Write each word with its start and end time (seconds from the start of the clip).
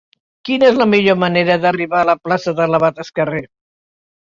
Quina 0.47 0.65
és 0.69 0.79
la 0.83 0.87
millor 0.93 1.19
manera 1.25 1.59
d'arribar 1.67 2.03
a 2.03 2.11
la 2.13 2.19
plaça 2.27 2.59
de 2.63 2.71
l'Abat 2.75 3.07
Escarré? 3.09 3.49